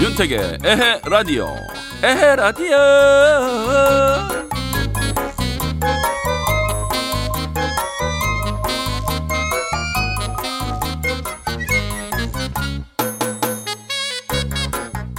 윤택의 0.00 0.58
에헤 0.64 1.00
라디오. 1.04 1.46
에헤 2.02 2.36
라디오 2.36 2.76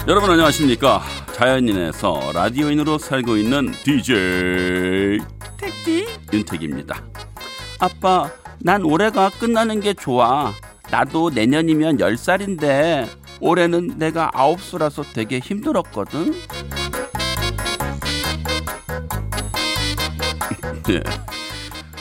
여러분 0.07 0.31
안녕하십니까? 0.31 1.03
자연인에서 1.33 2.31
라디오인으로 2.33 2.97
살고 2.97 3.35
있는 3.35 3.73
DJ 3.83 5.19
택디? 5.57 6.07
윤택입니다. 6.31 7.03
아빠 7.77 8.31
난 8.59 8.85
올해가 8.85 9.29
끝나는 9.29 9.81
게 9.81 9.93
좋아. 9.93 10.53
나도 10.89 11.31
내년이면 11.31 11.97
10살인데 11.97 13.09
올해는 13.41 13.97
내가 13.97 14.31
9수라서 14.31 15.03
되게 15.13 15.39
힘들었거든. 15.39 16.31
예. 20.89 21.01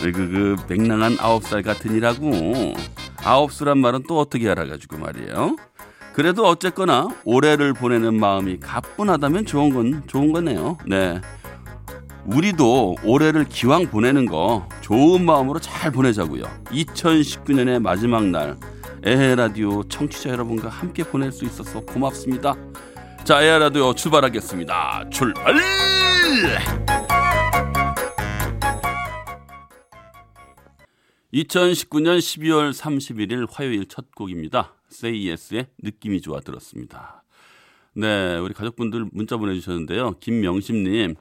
그, 0.00 0.12
그 0.12 0.54
맹랑한 0.68 1.16
9살 1.16 1.64
같으니라고. 1.64 2.30
9수란 3.16 3.78
말은 3.78 4.04
또 4.06 4.20
어떻게 4.20 4.48
알아가지고 4.48 4.98
말이에요 4.98 5.56
그래도 6.16 6.46
어쨌거나 6.46 7.08
올해를 7.26 7.74
보내는 7.74 8.18
마음이 8.18 8.58
가뿐하다면 8.58 9.44
좋은 9.44 9.68
건 9.68 10.02
좋은 10.06 10.32
거네요. 10.32 10.78
네. 10.86 11.20
우리도 12.24 12.96
올해를 13.04 13.44
기왕 13.44 13.90
보내는 13.90 14.24
거 14.24 14.66
좋은 14.80 15.26
마음으로 15.26 15.58
잘 15.58 15.90
보내자고요. 15.90 16.44
2019년의 16.68 17.82
마지막 17.82 18.24
날 18.24 18.56
에헤 19.04 19.34
라디오 19.34 19.82
청취자 19.82 20.30
여러분과 20.30 20.70
함께 20.70 21.04
보낼 21.04 21.30
수 21.30 21.44
있어서 21.44 21.80
고맙습니다. 21.80 22.54
자, 23.24 23.42
에헤 23.42 23.58
라디오 23.58 23.94
출발하겠습니다. 23.94 25.10
출발! 25.10 25.54
2019년 31.34 32.16
12월 32.16 32.72
31일 32.72 33.46
화요일 33.52 33.86
첫 33.86 34.06
곡입니다. 34.14 34.75
세이예스의 34.88 35.66
느낌이 35.82 36.20
좋아 36.20 36.40
들었습니다. 36.40 37.22
네, 37.94 38.36
우리 38.38 38.52
가족분들 38.54 39.06
문자 39.12 39.36
보내주셨는데요. 39.36 40.12
김명심님, 40.20 41.14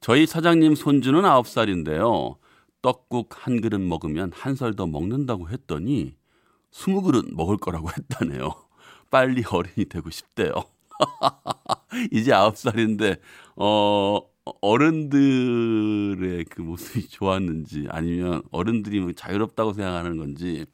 저희 0.00 0.26
사장님 0.26 0.74
손주는 0.74 1.20
9살인데요. 1.22 2.36
떡국 2.82 3.30
한 3.46 3.60
그릇 3.60 3.80
먹으면 3.80 4.30
한 4.34 4.54
살 4.56 4.74
더 4.74 4.86
먹는다고 4.86 5.48
했더니 5.50 6.14
20그릇 6.72 7.32
먹을 7.34 7.56
거라고 7.56 7.88
했다네요. 7.96 8.50
빨리 9.10 9.42
어른이 9.50 9.86
되고 9.88 10.10
싶대요. 10.10 10.52
이제 12.12 12.32
9살인데, 12.32 13.20
어, 13.56 14.20
어른들의 14.60 16.44
그 16.50 16.60
모습이 16.62 17.08
좋았는지 17.08 17.86
아니면 17.88 18.42
어른들이 18.50 19.00
뭐 19.00 19.12
자유롭다고 19.12 19.72
생각하는 19.72 20.16
건지 20.18 20.66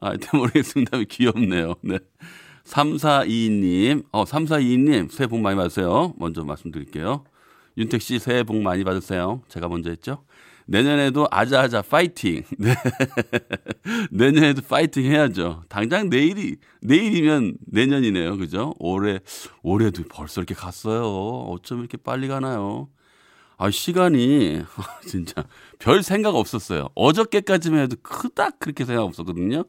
하여튼 0.00 0.38
모르겠습니다. 0.38 0.98
귀엽네요. 1.08 1.74
네. 1.82 1.98
3422님, 2.64 4.04
어, 4.12 4.24
3422님, 4.24 5.10
새해 5.10 5.26
복 5.26 5.40
많이 5.40 5.56
받으세요. 5.56 6.14
먼저 6.18 6.44
말씀드릴게요. 6.44 7.24
윤택 7.76 8.02
씨 8.02 8.18
새해 8.18 8.42
복 8.42 8.56
많이 8.56 8.84
받으세요. 8.84 9.42
제가 9.48 9.68
먼저 9.68 9.90
했죠. 9.90 10.24
내년에도 10.66 11.26
아자아자 11.30 11.82
파이팅. 11.82 12.44
네. 12.58 12.74
내년에도 14.10 14.62
파이팅 14.62 15.04
해야죠. 15.04 15.64
당장 15.68 16.08
내일이, 16.08 16.56
내일이면 16.80 17.56
내년이네요. 17.66 18.36
그죠? 18.36 18.74
올해, 18.78 19.18
올해도 19.62 20.04
벌써 20.08 20.40
이렇게 20.40 20.54
갔어요. 20.54 21.02
어쩜 21.48 21.80
이렇게 21.80 21.96
빨리 21.96 22.28
가나요? 22.28 22.88
아, 23.56 23.70
시간이, 23.70 24.62
진짜, 25.06 25.44
별 25.78 26.02
생각 26.02 26.36
없었어요. 26.36 26.88
어저께까지만 26.94 27.80
해도 27.80 27.96
그닥 28.02 28.58
그렇게 28.60 28.84
생각 28.84 29.02
없었거든요. 29.02 29.64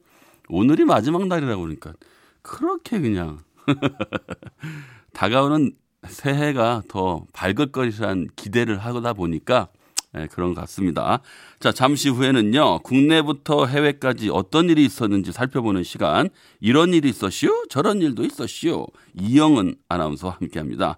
오늘이 0.52 0.84
마지막 0.84 1.28
날이라고 1.28 1.62
그러니까, 1.62 1.94
그렇게 2.42 3.00
그냥, 3.00 3.40
다가오는 5.14 5.72
새해가 6.08 6.84
더 6.88 7.26
밝을 7.34 7.72
것이란 7.72 8.28
기대를 8.36 8.78
하다 8.78 9.14
보니까, 9.14 9.70
네, 10.14 10.28
그런 10.28 10.54
것 10.54 10.60
같습니다. 10.62 11.22
자, 11.62 11.72
잠시 11.72 12.10
후에는요, 12.10 12.80
국내부터 12.80 13.66
해외까지 13.66 14.30
어떤 14.30 14.70
일이 14.70 14.84
있었는지 14.84 15.32
살펴보는 15.32 15.84
시간, 15.84 16.30
이런 16.60 16.94
일이 16.94 17.08
있었시오? 17.10 17.68
저런 17.70 18.02
일도 18.02 18.26
있었시오? 18.26 18.88
이영은 19.14 19.76
아나운서와 19.88 20.38
함께 20.40 20.60
합니다. 20.60 20.98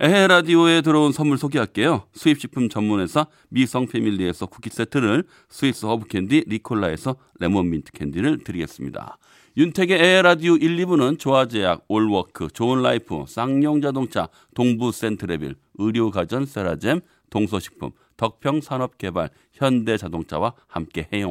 에헤 0.00 0.28
라디오에 0.28 0.80
들어온 0.80 1.10
선물 1.10 1.38
소개할게요. 1.38 2.04
수입식품 2.12 2.68
전문회사 2.68 3.26
미성 3.48 3.88
패밀리에서 3.88 4.46
쿠키 4.46 4.70
세트를 4.70 5.24
스위스 5.48 5.86
허브 5.86 6.06
캔디 6.06 6.44
리콜라에서 6.46 7.16
레몬 7.40 7.68
민트 7.70 7.90
캔디를 7.90 8.44
드리겠습니다. 8.44 9.18
윤택의 9.56 9.98
에헤 9.98 10.22
라디오 10.22 10.54
1, 10.54 10.76
2부는 10.76 11.18
조아제약, 11.18 11.86
올워크, 11.88 12.46
좋은 12.46 12.80
라이프, 12.80 13.24
쌍용자동차, 13.26 14.28
동부센트레빌, 14.54 15.56
의료가전 15.78 16.46
세라젬, 16.46 17.00
동서식품, 17.30 17.90
덕평산업개발, 18.16 19.30
현대자동차와 19.54 20.52
함께해요. 20.68 21.28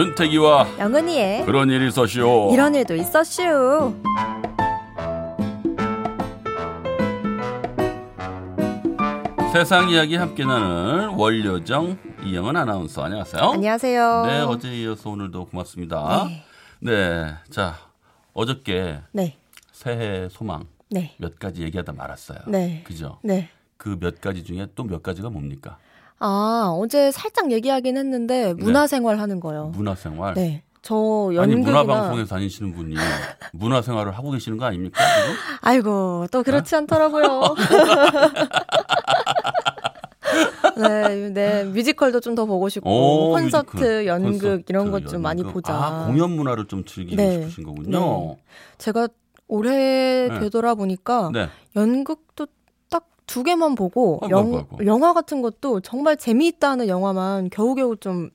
윤택이와 0.00 0.78
영은이의 0.78 1.44
그런 1.44 1.68
일이 1.68 1.88
있었시오. 1.88 2.54
이런 2.54 2.74
일도 2.74 2.94
있었슈. 2.94 3.94
세상 9.52 9.90
이야기 9.90 10.16
함께 10.16 10.46
나는 10.46 11.10
월요정 11.18 11.98
이영은 12.24 12.56
아나운서 12.56 13.04
안녕하세요. 13.04 13.42
안녕하세요. 13.42 14.22
네 14.24 14.40
어제 14.40 14.74
이어서 14.80 15.10
오늘도 15.10 15.48
고맙습니다. 15.48 16.24
네. 16.26 16.44
네, 16.80 17.34
자 17.50 17.74
어저께 18.32 19.00
네. 19.12 19.36
새해 19.70 20.30
소망 20.30 20.64
네. 20.88 21.14
몇 21.18 21.38
가지 21.38 21.62
얘기하다 21.62 21.92
말았어요. 21.92 22.38
네. 22.46 22.82
그죠? 22.86 23.18
네. 23.22 23.50
그 23.80 23.96
몇 23.98 24.20
가지 24.20 24.44
중에 24.44 24.66
또 24.74 24.84
몇 24.84 25.02
가지가 25.02 25.30
뭡니까? 25.30 25.78
아, 26.18 26.70
어제 26.76 27.10
살짝 27.10 27.50
얘기하긴 27.50 27.96
했는데 27.96 28.52
문화생활 28.54 29.18
하는 29.18 29.40
거요. 29.40 29.72
문화생활. 29.74 30.34
네. 30.34 30.62
저 30.82 30.94
아니 31.28 31.36
연극이나 31.36 31.82
문화방송에 31.84 32.24
다니시는 32.24 32.74
분이 32.74 32.94
문화생활을 33.52 34.12
하고 34.12 34.30
계시는 34.30 34.58
거 34.58 34.66
아닙니까? 34.66 34.98
지금? 35.02 35.34
아이고, 35.62 36.26
또 36.30 36.42
그렇지 36.42 36.74
않더라고요. 36.76 37.54
네, 40.76 41.30
네, 41.30 41.64
뮤지컬도 41.64 42.20
좀 42.20 42.34
더 42.34 42.46
보고 42.46 42.68
싶고 42.68 42.88
오, 42.88 43.30
콘서트, 43.32 43.76
뮤지컬, 43.76 44.06
연극 44.06 44.30
콘서트, 44.40 44.64
이런 44.68 44.90
것 44.90 45.04
좀 45.06 45.22
많이. 45.22 45.42
보자. 45.42 45.74
아, 45.74 46.06
공연 46.06 46.30
문화를 46.30 46.66
좀 46.68 46.84
즐기고 46.84 47.16
네. 47.16 47.40
싶으신 47.40 47.64
거군요. 47.64 47.98
네. 47.98 48.36
제가 48.78 49.08
올해 49.48 50.28
네. 50.28 50.40
되돌아보니까 50.40 51.30
네. 51.34 51.48
연극도 51.76 52.46
딱 52.46 52.52
두 53.30 53.44
개만 53.44 53.76
보고 53.76 54.18
아이고, 54.22 54.36
영, 54.36 54.54
아이고. 54.56 54.86
영화 54.86 55.12
같은 55.12 55.40
것도 55.40 55.80
정말 55.82 56.16
재미있다는 56.16 56.88
영화만 56.88 57.48
겨우겨우 57.48 57.96
좀 57.98 58.30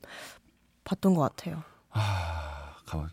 봤던 0.86 1.16
것 1.16 1.22
같아요. 1.22 1.64
아, 1.92 2.76
가만. 2.86 3.10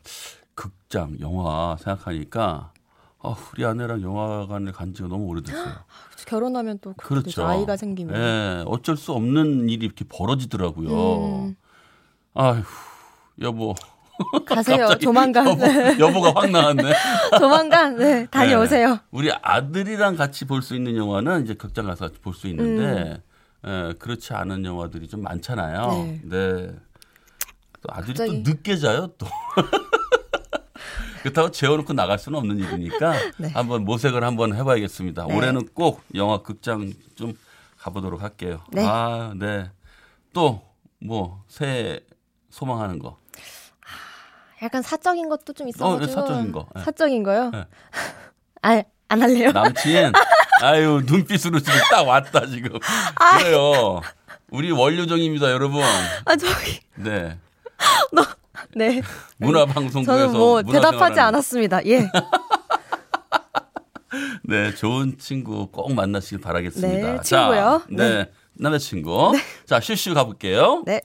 극장, 0.54 1.18
영화 1.18 1.76
생각하니까 1.80 2.72
아, 3.18 3.36
우리 3.52 3.64
아내랑 3.64 4.00
영화관을 4.00 4.70
간 4.70 4.94
지가 4.94 5.08
너무 5.08 5.26
오래됐어요. 5.26 5.74
결혼하면 6.24 6.78
또 6.80 6.94
그렇죠. 6.96 7.24
되죠. 7.24 7.46
아이가 7.46 7.76
생기면. 7.76 8.14
예, 8.16 8.64
어쩔 8.68 8.96
수 8.96 9.12
없는 9.12 9.68
일이 9.68 9.84
이렇게 9.84 10.04
벌어지더라고요. 10.04 10.88
음. 11.48 11.56
아휴, 12.34 12.62
여보. 13.40 13.74
가세요. 14.46 14.88
조만간. 15.00 15.46
여보, 15.46 15.62
여보 15.98 16.20
가 16.20 16.32
확 16.40 16.50
나왔네. 16.50 16.92
조만간 17.38 17.96
네, 17.96 18.26
다녀오세요. 18.26 18.90
네. 18.94 19.00
우리 19.10 19.32
아들이랑 19.32 20.16
같이 20.16 20.44
볼 20.44 20.62
수 20.62 20.74
있는 20.76 20.96
영화는 20.96 21.44
이제 21.44 21.54
극장 21.54 21.86
가서 21.86 22.08
볼 22.22 22.34
수 22.34 22.46
있는데 22.48 23.22
예, 23.66 23.94
그렇지 23.98 24.32
않은 24.34 24.64
영화들이 24.64 25.08
좀 25.08 25.22
많잖아요. 25.22 25.88
음. 26.02 26.20
네. 26.24 26.52
네. 26.52 26.74
또 27.80 27.88
아들이 27.90 28.14
갑자기. 28.14 28.42
또 28.42 28.50
늦게 28.50 28.76
자요 28.76 29.08
또. 29.18 29.26
그렇다고 31.22 31.50
재워놓고 31.52 31.92
나갈 31.92 32.18
수는 32.18 32.38
없는 32.38 32.58
일이니까 32.58 33.14
네. 33.38 33.48
한번 33.54 33.84
모색을 33.84 34.24
한번 34.24 34.54
해봐야겠습니다. 34.56 35.26
네. 35.28 35.36
올해는 35.36 35.68
꼭 35.74 36.02
영화 36.16 36.42
극장 36.42 36.92
좀 37.14 37.32
가보도록 37.78 38.22
할게요. 38.22 38.60
네. 38.72 38.84
아, 38.86 39.32
네. 39.36 39.70
또 40.32 40.72
뭐 41.04 41.42
새해 41.48 41.98
소망하는 42.50 43.00
거. 43.00 43.16
약간 44.62 44.80
사적인 44.82 45.28
것도 45.28 45.52
좀 45.52 45.68
있어가지고. 45.68 46.02
어, 46.02 46.06
네, 46.06 46.12
사적인 46.12 46.52
거. 46.52 46.66
네. 46.74 46.82
사적인 46.82 47.22
거요? 47.24 47.50
네. 47.50 47.64
아, 48.62 48.82
안 49.08 49.22
할래요? 49.22 49.50
남친. 49.52 50.12
아유, 50.62 51.02
눈빛으로 51.04 51.58
지금 51.58 51.80
딱 51.90 52.06
왔다, 52.06 52.46
지금. 52.46 52.78
그래요. 53.38 54.00
우리 54.50 54.70
원료정입니다, 54.70 55.50
여러분. 55.50 55.82
아, 56.24 56.36
저기. 56.36 56.80
네. 56.94 57.36
너, 58.12 58.24
네. 58.76 59.02
문화방송국에서. 59.38 60.04
저는 60.26 60.38
뭐 60.38 60.62
대답하지 60.62 61.18
않았습니다. 61.18 61.84
예. 61.86 62.08
네, 64.44 64.74
좋은 64.74 65.18
친구 65.18 65.68
꼭 65.68 65.92
만나시길 65.94 66.40
바라겠습니다. 66.40 67.12
네, 67.14 67.20
친구요. 67.22 67.82
자, 67.84 67.86
네, 67.88 68.30
남자친구. 68.52 69.32
자, 69.66 69.80
슈슈 69.80 70.14
가볼게요. 70.14 70.82
네. 70.86 71.00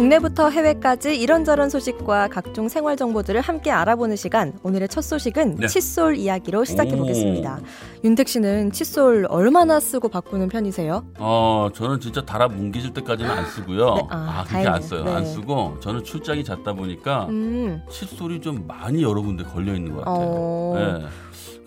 국내부터 0.00 0.48
해외까지 0.48 1.14
이런저런 1.14 1.68
소식과 1.68 2.28
각종 2.28 2.70
생활 2.70 2.96
정보들을 2.96 3.38
함께 3.42 3.70
알아보는 3.70 4.16
시간. 4.16 4.58
오늘의 4.62 4.88
첫 4.88 5.02
소식은 5.02 5.56
네. 5.56 5.66
칫솔 5.66 6.16
이야기로 6.16 6.64
시작해 6.64 6.96
보겠습니다. 6.96 7.58
오. 7.60 8.00
윤택 8.02 8.26
씨는 8.28 8.72
칫솔 8.72 9.26
얼마나 9.28 9.78
쓰고 9.78 10.08
바꾸는 10.08 10.48
편이세요? 10.48 11.04
어, 11.18 11.68
저는 11.74 12.00
진짜 12.00 12.22
달아 12.24 12.48
뭉개질 12.48 12.94
때까지는 12.94 13.30
안 13.30 13.44
쓰고요. 13.44 13.94
네, 13.94 14.02
아, 14.08 14.16
아, 14.38 14.44
그렇게 14.44 14.66
안 14.68 14.80
다행이네요. 14.80 14.88
써요. 14.88 15.04
네. 15.04 15.12
안 15.12 15.26
쓰고 15.26 15.76
저는 15.80 16.02
출장이 16.02 16.44
잦다 16.44 16.72
보니까 16.72 17.26
음. 17.28 17.82
칫솔이 17.90 18.40
좀 18.40 18.66
많이 18.66 19.02
여러 19.02 19.20
군데 19.20 19.44
걸려 19.44 19.74
있는 19.74 19.92
것 19.92 19.98
같아요. 19.98 20.16
어. 20.18 20.74
네. 20.78 21.06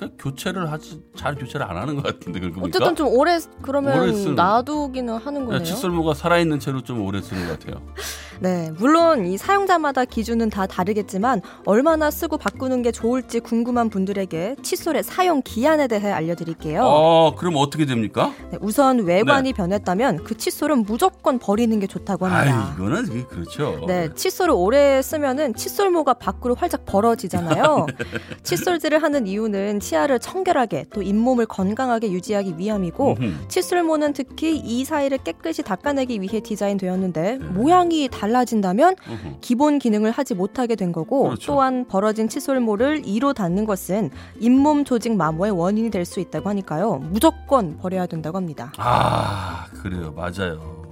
그러니까 0.09 0.23
교체를 0.23 0.71
하지 0.71 1.01
잘 1.15 1.35
교체를 1.35 1.65
안 1.69 1.77
하는 1.77 1.95
것 1.95 2.03
같은데 2.03 2.39
보니까 2.39 2.61
어쨌든 2.65 2.95
좀 2.95 3.07
오래 3.07 3.37
그러면 3.61 3.99
오래 3.99 4.11
쓰는- 4.11 4.35
놔두기는 4.35 5.13
하는 5.17 5.45
거네요. 5.45 5.59
네, 5.59 5.65
칫솔모가 5.65 6.13
살아있는 6.13 6.59
채로 6.59 6.81
좀 6.81 7.01
오래 7.05 7.21
쓰는 7.21 7.47
것 7.47 7.59
같아요. 7.59 7.81
네, 8.39 8.71
물론 8.77 9.25
이 9.25 9.37
사용자마다 9.37 10.05
기준은 10.05 10.49
다 10.49 10.65
다르겠지만 10.65 11.41
얼마나 11.65 12.11
쓰고 12.11 12.37
바꾸는 12.37 12.81
게 12.81 12.91
좋을지 12.91 13.39
궁금한 13.39 13.89
분들에게 13.89 14.57
칫솔의 14.61 15.03
사용 15.03 15.41
기한에 15.41 15.87
대해 15.87 16.11
알려드릴게요. 16.11 16.81
어, 16.83 17.35
그럼 17.35 17.55
어떻게 17.57 17.85
됩니까? 17.85 18.33
네, 18.51 18.57
우선 18.61 18.99
외관이 18.99 19.53
변했다면 19.53 20.23
그 20.23 20.35
칫솔은 20.37 20.83
무조건 20.83 21.39
버리는 21.39 21.77
게 21.79 21.87
좋다고 21.87 22.25
합니다. 22.25 22.73
이거는 22.75 23.03
그게 23.05 23.23
그렇죠. 23.23 23.83
네, 23.87 24.09
칫솔을 24.13 24.53
오래 24.55 25.01
쓰면은 25.01 25.53
칫솔모가 25.55 26.15
밖으로 26.15 26.55
활짝 26.55 26.85
벌어지잖아요. 26.85 27.85
칫솔질을 28.43 29.01
하는 29.01 29.27
이유는 29.27 29.79
치아를 29.79 30.19
청결하게 30.19 30.85
또 30.93 31.01
잇몸을 31.01 31.45
건강하게 31.45 32.11
유지하기 32.11 32.55
위함이고. 32.57 33.15
칫솔모는 33.47 34.13
특히 34.13 34.57
이 34.57 34.83
사이를 34.85 35.17
깨끗이 35.19 35.63
닦아내기 35.63 36.21
위해 36.21 36.39
디자인되었는데 36.39 37.21
네. 37.21 37.37
모양이 37.37 38.07
달라진다면 38.27 38.95
음흠. 39.05 39.35
기본 39.41 39.79
기능을 39.79 40.11
하지 40.11 40.33
못하게 40.33 40.75
된 40.75 40.93
거고 40.93 41.23
그렇죠. 41.23 41.51
또한 41.51 41.85
벌어진 41.85 42.29
칫솔모를 42.29 43.01
이로 43.05 43.33
닿는 43.33 43.65
것은 43.65 44.11
잇몸 44.39 44.85
조직 44.85 45.15
마모의 45.15 45.51
원인이 45.51 45.89
될 45.91 46.03
수 46.05 46.19
있다고 46.19 46.49
하니까요. 46.49 46.97
무조건 47.11 47.77
버려야 47.77 48.05
된다고 48.07 48.37
합니다. 48.37 48.71
아, 48.77 49.65
그래요. 49.81 50.13
맞아요. 50.15 50.83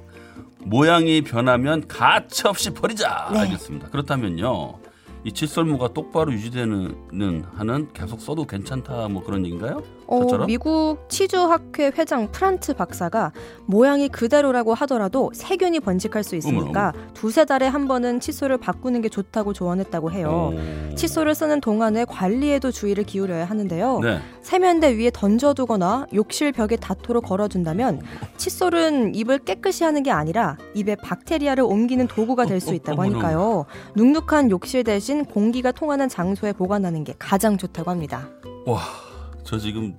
모양이 0.64 1.22
변하면 1.22 1.86
가차 1.88 2.50
없이 2.50 2.70
버리자. 2.74 3.30
네. 3.34 3.40
알겠습니다. 3.40 3.90
그렇다면요. 3.90 4.76
이 5.26 5.32
칫솔모가 5.34 5.90
똑바로 5.94 6.32
유지되는 6.34 7.44
한은 7.56 7.90
계속 7.94 8.22
써도 8.22 8.46
괜찮다 8.46 9.08
뭐 9.10 9.22
그런 9.24 9.46
얘기인가요? 9.46 9.84
어? 10.12 10.46
미국 10.46 10.98
치주학회 11.10 11.92
회장 11.98 12.32
프란트 12.32 12.74
박사가 12.76 13.32
모양이 13.66 14.10
그대로라고 14.10 14.74
하더라도 14.74 15.32
세균이 15.34 15.80
번식할 15.80 16.24
수 16.24 16.36
있으니까 16.36 16.92
두세 17.14 17.46
달에 17.46 17.68
한 17.68 17.88
번은 17.88 18.20
칫솔을 18.20 18.58
바꾸는 18.58 19.02
게 19.02 19.10
좋다고 19.10 19.54
조언했다고 19.54 20.12
해요. 20.12 20.52
오. 20.54 20.96
칫솔을 20.96 21.34
쓰는 21.36 21.62
동안에 21.62 22.06
관리에도 22.06 22.72
주의를 22.72 23.04
기울여야 23.06 23.46
하는데요. 23.46 24.00
네. 24.00 24.20
세면대 24.42 24.98
위에 24.98 25.12
던져두거나 25.14 26.08
욕실 26.14 26.52
벽에 26.52 26.76
닿도록 26.76 27.26
걸어둔다면 27.26 28.02
칫솔은 28.38 29.16
입을 29.16 29.40
깨끗이 29.40 29.84
하는 29.84 30.04
게 30.04 30.12
아니라 30.12 30.58
입에 30.74 30.96
박테리아를 30.96 31.64
옮기는 31.64 32.08
도구가 32.08 32.46
될 32.46 32.60
수 32.62 32.74
있다고 32.76 33.02
어머나. 33.02 33.18
하니까요. 33.20 33.66
눅눅한 33.96 34.52
욕실 34.52 34.84
대신 34.84 35.26
공기가 35.26 35.72
통하는 35.72 36.08
장소에 36.10 36.54
보관하는 36.54 37.04
게 37.04 37.14
가장 37.18 37.58
좋다고 37.58 37.90
합니다. 37.90 38.28
와, 38.68 38.80
저 39.44 39.58
지금 39.58 39.96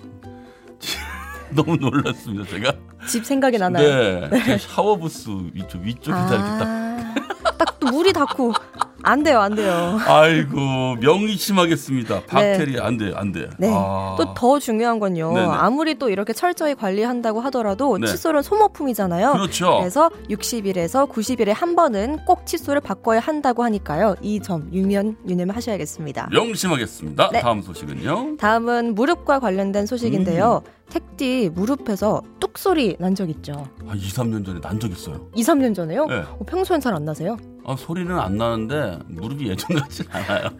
너무 1.50 1.76
놀랐습니다. 1.76 2.44
제가. 2.50 2.72
집 3.08 3.24
생각이 3.24 3.58
나나요? 3.58 4.28
네. 4.28 4.44
제 4.44 4.58
샤워 4.58 4.96
부스 4.96 5.28
위쪽 5.52 5.82
위쪽에다 5.82 6.28
이렇게 6.28 6.48
딱. 6.58 6.62
아, 7.44 7.56
딱또 7.58 7.88
물이 7.88 8.12
닿고 8.12 8.52
안 9.04 9.22
돼요, 9.22 9.40
안 9.40 9.54
돼요. 9.54 9.98
아이고 10.06 10.96
명의심하겠습니다. 11.00 12.22
박테리아 12.26 12.86
안 12.86 12.96
돼, 12.98 13.12
안 13.14 13.32
돼. 13.32 13.48
네. 13.58 13.68
아. 13.72 14.16
또더 14.18 14.58
중요한 14.60 14.98
건요. 15.00 15.32
네네. 15.32 15.46
아무리 15.46 15.94
또 15.96 16.08
이렇게 16.08 16.32
철저히 16.32 16.74
관리한다고 16.74 17.40
하더라도 17.42 17.98
네. 17.98 18.06
칫솔은 18.06 18.42
소모품이잖아요. 18.42 19.32
그렇죠. 19.32 19.78
그래서 19.80 20.10
60일에서 20.30 21.10
90일에 21.10 21.52
한 21.54 21.74
번은 21.74 22.18
꼭 22.26 22.46
칫솔을 22.46 22.80
바꿔야 22.80 23.18
한다고 23.20 23.64
하니까요. 23.64 24.16
이 24.22 24.40
점 24.42 24.68
유념 24.72 25.16
유념하셔야겠습니다. 25.28 26.28
명심하겠습니다. 26.32 27.30
네. 27.32 27.40
다음 27.40 27.62
소식은요. 27.62 28.36
다음은 28.38 28.94
무릎과 28.96 29.38
관련된 29.38 29.86
소식인데요. 29.86 30.62
음. 30.66 30.81
택디 30.92 31.50
무릎에서 31.54 32.20
뚝 32.38 32.58
소리 32.58 32.96
난 32.98 33.14
적 33.14 33.28
있죠. 33.30 33.66
한 33.86 33.96
2, 33.96 34.00
3년 34.08 34.44
전에 34.44 34.60
난 34.60 34.78
적 34.78 34.90
있어요. 34.90 35.26
2, 35.34 35.42
3년 35.42 35.74
전에요? 35.74 36.06
네. 36.06 36.16
어, 36.38 36.38
평소엔 36.46 36.80
잘 36.80 36.92
안 36.94 37.04
나세요? 37.04 37.36
아, 37.64 37.74
소리는 37.76 38.16
안 38.18 38.36
나는데 38.36 38.98
무릎이 39.08 39.48
예전 39.48 39.76
같진 39.78 40.04
않아요. 40.10 40.50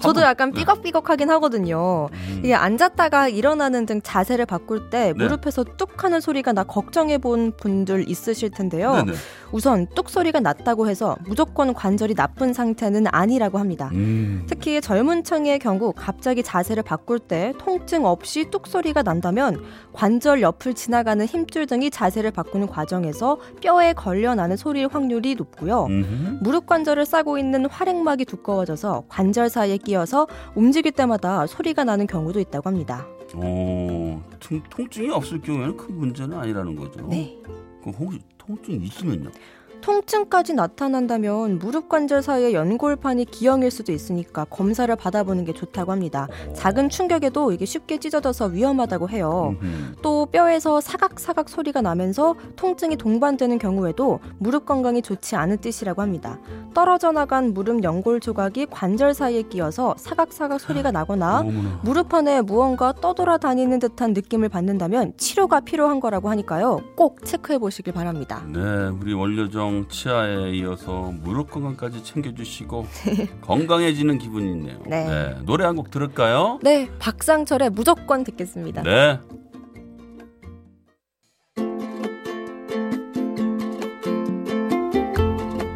저도 0.00 0.22
약간 0.22 0.52
삐걱삐걱하긴 0.52 1.30
하거든요. 1.30 2.08
음. 2.12 2.40
이게 2.42 2.54
앉았다가 2.54 3.28
일어나는 3.28 3.86
등 3.86 4.00
자세를 4.02 4.46
바꿀 4.46 4.90
때 4.90 5.12
네. 5.16 5.24
무릎에서 5.24 5.64
뚝 5.64 6.04
하는 6.04 6.20
소리가 6.20 6.52
나 6.52 6.64
걱정해 6.64 7.18
본 7.18 7.52
분들 7.56 8.08
있으실 8.08 8.50
텐데요. 8.50 8.94
네네. 8.94 9.12
우선 9.52 9.86
뚝 9.94 10.10
소리가 10.10 10.40
났다고 10.40 10.88
해서 10.88 11.16
무조건 11.26 11.74
관절이 11.74 12.14
나쁜 12.14 12.52
상태는 12.52 13.06
아니라고 13.08 13.58
합니다. 13.58 13.90
음. 13.92 14.44
특히 14.48 14.80
젊은 14.80 15.24
층의 15.24 15.58
경우 15.58 15.92
갑자기 15.94 16.42
자세를 16.42 16.82
바꿀 16.82 17.18
때 17.18 17.52
통증 17.58 18.06
없이 18.06 18.46
뚝 18.50 18.66
소리가 18.66 19.02
난다면 19.02 19.62
관절 19.92 20.42
옆을 20.42 20.74
지나가는 20.74 21.24
힘줄 21.24 21.66
등이 21.66 21.90
자세를 21.90 22.30
바꾸는 22.30 22.66
과정에서 22.68 23.38
뼈에 23.60 23.92
걸려 23.92 24.34
나는 24.34 24.56
소리일 24.56 24.88
확률이 24.90 25.34
높고요. 25.34 25.86
음흠. 25.86 26.38
무릎 26.40 26.66
관절을 26.66 27.04
싸고 27.06 27.38
있는 27.38 27.66
활액막이 27.66 28.24
두꺼워져서 28.24 29.04
관절 29.08 29.48
사 29.48 29.59
이에 29.66 29.76
끼어서 29.76 30.26
움직일 30.54 30.92
때마다 30.92 31.46
소리가 31.46 31.84
나는 31.84 32.06
경우도 32.06 32.40
있다고 32.40 32.68
합니다. 32.68 33.06
오, 33.34 34.20
통, 34.40 34.62
통증이 34.68 35.10
없을 35.10 35.40
경우에는 35.40 35.76
큰 35.76 35.96
문제는 35.96 36.36
아니라는 36.36 36.74
거죠. 36.74 37.06
네. 37.06 37.38
그럼 37.80 37.94
혹시 37.98 38.18
통증이 38.38 38.84
있으면요? 38.84 39.30
통증까지 39.80 40.54
나타난다면 40.54 41.58
무릎 41.58 41.88
관절 41.88 42.22
사이의 42.22 42.54
연골판이 42.54 43.24
기형일 43.26 43.70
수도 43.70 43.92
있으니까 43.92 44.44
검사를 44.44 44.94
받아보는 44.94 45.44
게 45.44 45.52
좋다고 45.52 45.92
합니다. 45.92 46.28
작은 46.54 46.88
충격에도 46.88 47.52
이게 47.52 47.64
쉽게 47.64 47.98
찢어져서 47.98 48.46
위험하다고 48.46 49.08
해요. 49.10 49.56
음흠. 49.62 49.96
또 50.02 50.26
뼈에서 50.26 50.80
사각사각 50.80 51.48
소리가 51.48 51.80
나면서 51.80 52.34
통증이 52.56 52.96
동반되는 52.96 53.58
경우에도 53.58 54.20
무릎 54.38 54.66
건강이 54.66 55.02
좋지 55.02 55.36
않은 55.36 55.58
뜻이라고 55.58 56.02
합니다. 56.02 56.38
떨어져 56.74 57.12
나간 57.12 57.54
무릎 57.54 57.82
연골 57.82 58.20
조각이 58.20 58.66
관절 58.70 59.14
사이에 59.14 59.42
끼어서 59.42 59.94
사각사각 59.98 60.60
소리가 60.60 60.90
나거나 60.90 61.40
어머나. 61.40 61.80
무릎 61.82 62.12
안에 62.12 62.42
무언가 62.42 62.92
떠돌아 62.92 63.38
다니는 63.38 63.78
듯한 63.78 64.12
느낌을 64.12 64.48
받는다면 64.48 65.14
치료가 65.16 65.60
필요한 65.60 66.00
거라고 66.00 66.28
하니까요. 66.30 66.80
꼭 66.96 67.24
체크해 67.24 67.58
보시길 67.58 67.92
바랍니다. 67.92 68.42
네, 68.52 68.60
우리 69.00 69.14
원료정 69.14 69.69
치아에 69.88 70.50
이어서 70.52 71.12
무릎 71.22 71.50
건강까지 71.50 72.02
챙겨주시고 72.04 72.86
건강해지는 73.42 74.18
기분이 74.18 74.50
있네요. 74.52 74.78
네. 74.86 75.36
노래 75.44 75.64
한 75.64 75.76
곡 75.76 75.90
들을까요? 75.90 76.58
네, 76.62 76.88
박상철의 76.98 77.70
무조건 77.70 78.24
듣겠습니다. 78.24 78.82
네. 78.82 79.18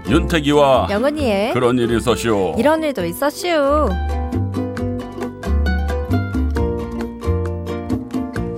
윤태기와 0.09 0.89
영은이의 0.91 1.55
그런 1.55 1.79
일이 1.79 1.97
있었쇼. 1.97 2.55
이런 2.59 2.83
일도 2.83 3.05
있었슈. 3.05 3.89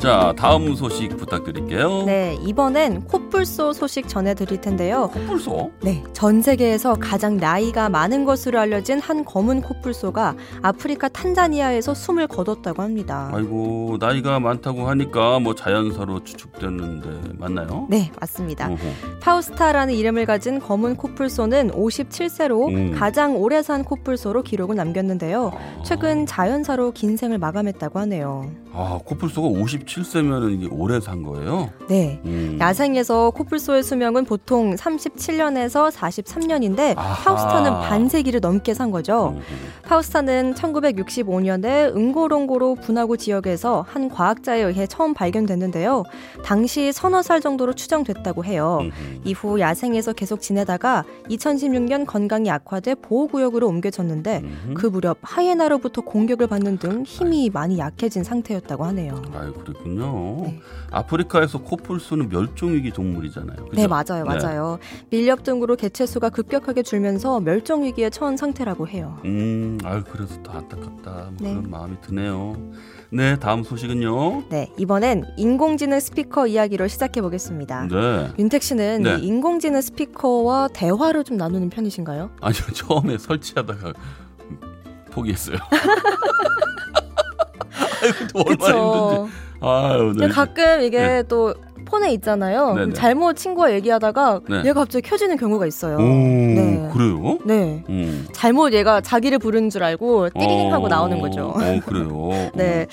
자, 0.00 0.32
다음 0.36 0.74
소식 0.76 1.16
부탁드릴게요. 1.16 2.04
네, 2.04 2.36
이번엔 2.46 3.04
코 3.06 3.25
뿔소 3.36 3.74
소식 3.74 4.08
전해드릴 4.08 4.62
텐데요. 4.62 5.10
코뿔소? 5.12 5.70
네, 5.82 6.02
전 6.14 6.40
세계에서 6.40 6.94
가장 6.94 7.36
나이가 7.36 7.90
많은 7.90 8.24
것으로 8.24 8.58
알려진 8.58 8.98
한 8.98 9.26
검은 9.26 9.60
코뿔소가 9.60 10.34
아프리카 10.62 11.10
탄자니아에서 11.10 11.92
숨을 11.92 12.28
거뒀다고 12.28 12.82
합니다. 12.82 13.30
아이고, 13.34 13.98
나이가 14.00 14.40
많다고 14.40 14.88
하니까 14.88 15.38
뭐 15.40 15.54
자연사로 15.54 16.24
추측됐는데 16.24 17.34
맞나요? 17.38 17.86
네, 17.90 18.10
맞습니다. 18.18 18.68
어허. 18.68 18.78
파우스타라는 19.20 19.92
이름을 19.92 20.24
가진 20.24 20.58
검은 20.58 20.96
코뿔소는 20.96 21.72
57세로 21.72 22.68
음. 22.70 22.94
가장 22.98 23.36
오래 23.36 23.62
산 23.62 23.84
코뿔소로 23.84 24.44
기록을 24.44 24.76
남겼는데요. 24.76 25.52
아. 25.54 25.82
최근 25.84 26.24
자연사로 26.24 26.92
긴 26.92 27.18
생을 27.18 27.36
마감했다고 27.36 27.98
하네요. 27.98 28.50
아, 28.72 28.98
코뿔소가 29.04 29.48
57세면 29.48 30.52
이게 30.52 30.68
오래 30.70 31.00
산 31.00 31.22
거예요? 31.22 31.70
네. 31.88 32.20
음. 32.24 32.56
야생에서 32.60 33.25
코뿔소의 33.30 33.82
수명은 33.82 34.24
보통 34.24 34.74
37년에서 34.74 35.90
43년인데 35.90 36.96
아하. 36.96 37.14
파우스타는 37.22 37.70
반세기를 37.88 38.40
넘게 38.40 38.74
산 38.74 38.90
거죠. 38.90 39.34
음. 39.36 39.42
파우스타는 39.82 40.54
1965년에 40.54 41.94
응고롱고로 41.96 42.76
분화구 42.76 43.16
지역에서 43.16 43.84
한 43.88 44.08
과학자에 44.08 44.60
의해 44.60 44.86
처음 44.86 45.14
발견됐는데요. 45.14 46.02
당시 46.44 46.92
서너 46.92 47.22
살 47.22 47.40
정도로 47.40 47.72
추정됐다고 47.72 48.44
해요. 48.44 48.78
음. 48.82 49.20
이후 49.24 49.60
야생에서 49.60 50.12
계속 50.12 50.40
지내다가 50.40 51.04
2016년 51.30 52.06
건강이 52.06 52.50
악화돼 52.50 52.96
보호구역으로 52.96 53.66
옮겨졌는데 53.68 54.40
음. 54.42 54.74
그 54.76 54.86
무렵 54.86 55.18
하이에나로부터 55.22 56.02
공격을 56.02 56.46
받는 56.48 56.78
등 56.78 57.04
힘이 57.04 57.50
많이 57.52 57.78
약해진 57.78 58.24
상태였다고 58.24 58.84
하네요. 58.86 59.22
아유, 59.34 59.52
그랬군요. 59.52 60.42
네. 60.44 60.60
아프리카에서 60.90 61.58
코뿔소는 61.58 62.28
멸종위기 62.28 62.90
동물 62.92 63.15
이잖아요. 63.24 63.56
그죠? 63.66 63.74
네, 63.74 63.86
맞아요, 63.86 64.24
네. 64.24 64.34
맞아요. 64.34 64.78
밀렵 65.10 65.42
등으로 65.42 65.76
개체수가 65.76 66.30
급격하게 66.30 66.82
줄면서 66.82 67.40
멸종 67.40 67.84
위기에 67.84 68.10
처한 68.10 68.36
상태라고 68.36 68.88
해요. 68.88 69.18
음, 69.24 69.78
아유, 69.84 70.02
그래서 70.10 70.42
더 70.42 70.52
안타깝다. 70.58 71.10
뭐 71.10 71.32
네. 71.40 71.50
그런 71.54 71.70
마음이 71.70 71.96
드네요. 72.02 72.56
네, 73.10 73.36
다음 73.38 73.62
소식은요. 73.62 74.44
네, 74.50 74.70
이번엔 74.78 75.24
인공지능 75.36 76.00
스피커 76.00 76.48
이야기로 76.48 76.88
시작해 76.88 77.20
보겠습니다. 77.22 77.88
네. 77.88 78.32
윤택 78.38 78.62
씨는 78.62 79.02
네. 79.02 79.16
이 79.16 79.26
인공지능 79.26 79.80
스피커와 79.80 80.68
대화를 80.72 81.24
좀 81.24 81.36
나누는 81.36 81.70
편이신가요? 81.70 82.30
아니요, 82.40 82.62
처음에 82.74 83.18
설치하다가 83.18 83.92
포기했어요. 85.10 85.56
아이고, 88.02 88.26
또 88.32 88.40
얼마나 88.46 89.14
힘든지. 89.16 89.32
아유, 89.60 90.12
네. 90.16 90.28
가끔 90.28 90.82
이게 90.82 90.98
네. 90.98 91.22
또 91.22 91.54
폰에 91.86 92.12
있잖아요. 92.14 92.74
네네. 92.74 92.92
잘못 92.92 93.36
친구와 93.36 93.72
얘기하다가 93.72 94.40
네. 94.48 94.58
얘가 94.66 94.74
갑자기 94.80 95.08
켜지는 95.08 95.36
경우가 95.38 95.66
있어요. 95.66 95.96
오, 95.96 96.00
네. 96.02 96.90
그래요? 96.92 97.38
네. 97.44 97.82
음. 97.88 98.26
잘못 98.32 98.74
얘가 98.74 99.00
자기를 99.00 99.38
부르는 99.38 99.70
줄 99.70 99.82
알고 99.82 100.28
띠리링 100.30 100.72
하고 100.72 100.86
어, 100.86 100.88
나오는 100.88 101.18
거죠. 101.20 101.46
어, 101.56 101.80
그래요. 101.86 102.50
네. 102.54 102.86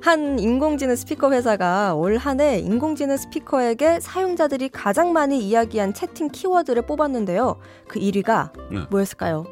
한 0.00 0.38
인공지능 0.38 0.94
스피커 0.94 1.32
회사가 1.32 1.94
올 1.94 2.16
한 2.18 2.40
해 2.40 2.58
인공지능 2.60 3.16
스피커에게 3.16 3.98
사용자들이 4.00 4.68
가장 4.68 5.12
많이 5.12 5.40
이야기한 5.40 5.94
채팅 5.94 6.28
키워드를 6.28 6.82
뽑았는데요. 6.82 7.56
그 7.88 7.98
1위가 7.98 8.50
네. 8.70 8.80
뭐였을까요? 8.88 9.44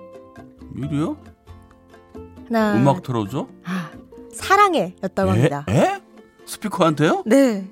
이리요? 0.77 1.17
하나, 2.47 2.77
음악 2.77 3.03
틀어줘? 3.03 3.49
아, 3.65 3.91
사랑해였다고 4.33 5.31
합니다. 5.31 5.65
에? 5.69 5.73
에? 5.81 6.01
스피커한테요? 6.47 7.23
네, 7.27 7.67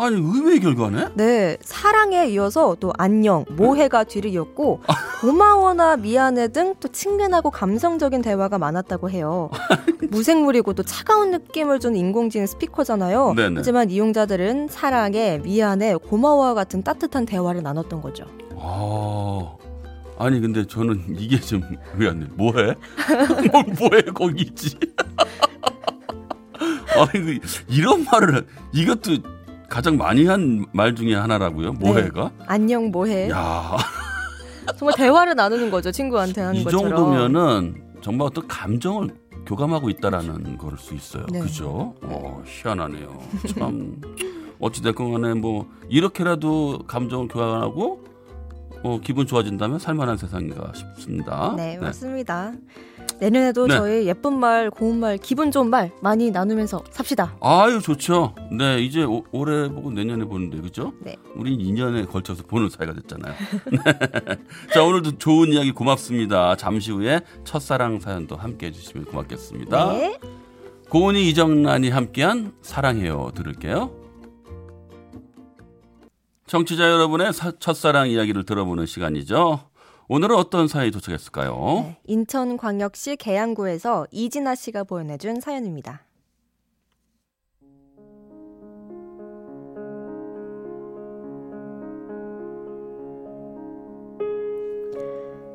아니 0.00 0.14
의외의 0.16 0.60
결과네? 0.60 1.08
네, 1.14 1.56
사랑에 1.60 2.28
이어서 2.28 2.76
또 2.78 2.92
안녕, 2.98 3.44
뭐해가 3.50 4.04
뒤를 4.04 4.30
이었고 4.30 4.80
고마워나 5.20 5.96
미안해 5.96 6.48
등 6.48 6.68
또 6.80 6.86
친근하고 6.88 7.50
감성적인 7.50 8.22
대화가 8.22 8.58
많았다고 8.58 9.10
해요. 9.10 9.50
무생물이고 10.10 10.74
또 10.74 10.82
차가운 10.84 11.32
느낌을 11.32 11.80
주는 11.80 11.98
인공지능 11.98 12.46
스피커잖아요. 12.46 13.34
네네. 13.34 13.54
하지만 13.56 13.90
이용자들은 13.90 14.68
사랑해, 14.68 15.40
미안해, 15.42 15.96
고마워와 15.96 16.54
같은 16.54 16.82
따뜻한 16.84 17.26
대화를 17.26 17.62
나눴던 17.64 18.00
거죠. 18.00 18.26
아 18.60 19.56
아니 20.18 20.40
근데 20.40 20.64
저는 20.66 21.16
이게 21.18 21.40
좀 21.40 21.62
왜 21.96 22.08
안 22.08 22.20
돼? 22.20 22.26
뭐해? 22.36 22.74
뭘 23.52 23.64
뭐해 23.78 24.02
거기 24.14 24.42
있지? 24.42 24.76
아니 26.96 27.24
그 27.24 27.38
이런 27.68 28.04
말을 28.04 28.46
이것도 28.72 29.16
가장 29.68 29.96
많이 29.96 30.24
한 30.26 30.66
말 30.72 30.94
중에 30.94 31.14
하나라고요? 31.14 31.72
뭐해가? 31.74 32.30
안녕, 32.46 32.90
뭐해? 32.90 33.30
야, 33.30 33.76
정말 34.76 34.94
대화를 34.96 35.34
나누는 35.34 35.70
거죠, 35.70 35.90
친구한테 35.92 36.40
하는 36.40 36.60
이 36.60 36.64
것처럼. 36.64 36.88
정도면은 36.90 37.82
정말 38.00 38.26
어떤 38.28 38.46
감정을 38.48 39.08
교감하고 39.46 39.88
있다라는 39.90 40.56
걸 40.58 40.76
수 40.78 40.94
있어요. 40.94 41.26
네. 41.32 41.40
그죠? 41.40 41.94
어, 42.02 42.42
희한하네요. 42.46 43.18
참 43.58 44.00
어찌 44.60 44.82
됐건 44.82 45.12
간에 45.12 45.34
뭐 45.34 45.68
이렇게라도 45.88 46.80
감정을 46.86 47.28
교감하고 47.28 48.04
어, 48.84 49.00
기분 49.02 49.26
좋아진다면 49.26 49.78
살만한 49.78 50.16
세상인가 50.16 50.72
싶습니다. 50.74 51.54
네, 51.56 51.78
맞습니다. 51.78 52.52
내년에도 53.20 53.66
네. 53.66 53.76
저희 53.76 54.06
예쁜 54.06 54.38
말, 54.38 54.70
고운 54.70 55.00
말, 55.00 55.18
기분 55.18 55.50
좋은 55.50 55.68
말 55.70 55.90
많이 56.00 56.30
나누면서 56.30 56.82
삽시다. 56.90 57.36
아유 57.40 57.80
좋죠. 57.80 58.34
네 58.56 58.80
이제 58.80 59.02
오- 59.04 59.24
올해 59.32 59.68
보고 59.68 59.90
내년에 59.90 60.24
보는데 60.24 60.60
그죠? 60.60 60.92
네. 61.00 61.16
우린 61.34 61.58
2년에 61.58 62.08
걸쳐서 62.08 62.44
보는 62.44 62.68
사이가 62.70 62.94
됐잖아요. 62.94 63.34
네. 63.72 64.36
자 64.72 64.82
오늘도 64.84 65.18
좋은 65.18 65.52
이야기 65.52 65.72
고맙습니다. 65.72 66.56
잠시 66.56 66.92
후에 66.92 67.20
첫사랑 67.44 68.00
사연도 68.00 68.36
함께 68.36 68.66
해 68.66 68.72
주시면 68.72 69.06
고맙겠습니다. 69.06 69.92
네. 69.94 70.18
고은이 70.88 71.28
이정란이 71.30 71.90
함께한 71.90 72.52
사랑해요 72.62 73.32
들을게요. 73.34 73.90
청취자 76.46 76.90
여러분의 76.90 77.32
사- 77.34 77.52
첫사랑 77.58 78.08
이야기를 78.08 78.44
들어보는 78.44 78.86
시간이죠. 78.86 79.60
오늘은 80.08 80.36
어떤 80.36 80.68
사연이 80.68 80.90
도착했을까요? 80.90 81.54
네, 81.54 81.98
인천광역시 82.06 83.16
계양구에서 83.16 84.06
이진아 84.10 84.54
씨가 84.54 84.84
보내준 84.84 85.40
사연입니다. 85.40 86.06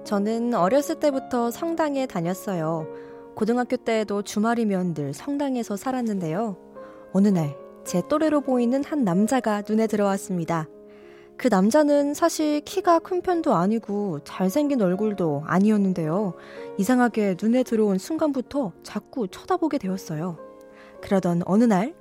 저는 0.06 0.54
어렸을 0.54 1.00
때부터 1.00 1.50
성당에 1.50 2.06
다녔어요. 2.06 2.88
고등학교 3.36 3.78
때에도 3.78 4.22
주말이면 4.22 4.94
늘 4.94 5.14
성당에서 5.14 5.76
살았는데요. 5.76 6.58
어느 7.14 7.30
날 7.30 7.64
제 7.86 8.02
또래로 8.08 8.42
보이는 8.42 8.84
한 8.84 9.04
남자가 9.04 9.62
눈에 9.68 9.88
들어왔습니다. 9.88 10.68
그 11.38 11.48
남자는 11.50 12.14
사실 12.14 12.62
키가 12.62 13.00
큰 13.00 13.22
편도 13.22 13.54
아니고 13.54 14.20
잘생긴 14.24 14.82
얼굴도 14.82 15.44
아니었는데요. 15.46 16.34
이상하게 16.78 17.36
눈에 17.42 17.64
들어온 17.64 17.98
순간부터 17.98 18.72
자꾸 18.84 19.28
쳐다보게 19.28 19.78
되었어요. 19.78 20.38
그러던 21.02 21.42
어느 21.46 21.64
날 21.66 21.96